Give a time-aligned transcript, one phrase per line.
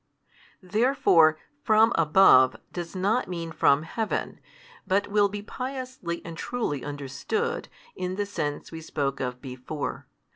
[0.63, 4.39] Therefore from above does not mean from heaven:
[4.87, 10.07] but will be piously and truly understood, in the sense we spoke of before.